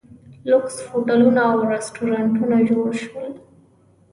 لوکس 0.49 0.77
هوټلونه 0.91 1.41
او 1.51 1.57
ریسټورانټونه 1.73 2.57
جوړ 2.69 2.89
شول. 3.03 3.29